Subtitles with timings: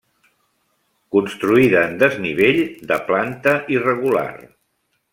[1.15, 4.29] Construïda en desnivell, de planta irregular.